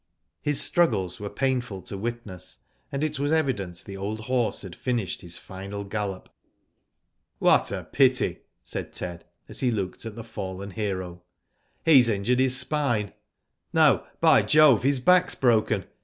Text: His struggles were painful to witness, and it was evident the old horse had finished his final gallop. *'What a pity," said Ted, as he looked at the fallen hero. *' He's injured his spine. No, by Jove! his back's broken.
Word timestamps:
His 0.41 0.59
struggles 0.59 1.19
were 1.19 1.29
painful 1.29 1.83
to 1.83 1.95
witness, 1.95 2.57
and 2.91 3.03
it 3.03 3.19
was 3.19 3.31
evident 3.31 3.83
the 3.85 3.97
old 3.97 4.21
horse 4.21 4.63
had 4.63 4.75
finished 4.75 5.21
his 5.21 5.37
final 5.37 5.83
gallop. 5.83 6.27
*'What 7.37 7.71
a 7.71 7.83
pity," 7.83 8.39
said 8.63 8.93
Ted, 8.93 9.25
as 9.47 9.59
he 9.59 9.69
looked 9.69 10.03
at 10.07 10.15
the 10.15 10.23
fallen 10.23 10.71
hero. 10.71 11.21
*' 11.51 11.85
He's 11.85 12.09
injured 12.09 12.39
his 12.39 12.57
spine. 12.57 13.13
No, 13.73 14.03
by 14.19 14.41
Jove! 14.41 14.81
his 14.81 14.99
back's 14.99 15.35
broken. 15.35 15.85